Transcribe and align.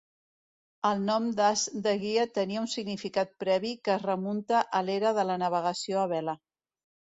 El 0.91 1.03
nom 1.09 1.27
d'as 1.39 1.65
de 1.87 1.93
guia 2.05 2.23
tenia 2.39 2.63
un 2.63 2.71
significat 2.73 3.37
previ 3.45 3.75
que 3.85 3.95
es 3.99 4.07
remunta 4.09 4.65
a 4.81 4.85
l'era 4.89 5.15
de 5.21 5.29
la 5.33 5.39
navegació 5.45 6.05
a 6.09 6.11
vela. 6.17 6.39